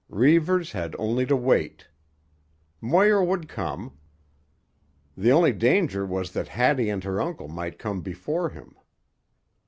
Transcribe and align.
Reivers 0.09 0.71
had 0.71 0.95
only 0.97 1.27
to 1.27 1.35
wait. 1.35 1.87
Moir 2.81 3.23
would 3.23 3.47
come. 3.47 3.99
The 5.15 5.31
only 5.31 5.53
danger 5.53 6.07
was 6.07 6.31
that 6.31 6.47
Hattie 6.47 6.89
and 6.89 7.03
her 7.03 7.21
uncle 7.21 7.47
might 7.47 7.77
come 7.77 8.01
before 8.01 8.49
him. 8.49 8.73